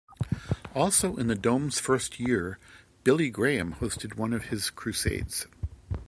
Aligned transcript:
Also 0.73 1.15
in 1.17 1.27
the 1.27 1.35
Dome's 1.35 1.79
first 1.79 2.19
year, 2.19 2.57
Billy 3.03 3.29
Graham 3.29 3.75
hosted 3.75 4.17
one 4.17 4.33
of 4.33 4.45
his 4.45 4.71
crusades. 4.71 5.45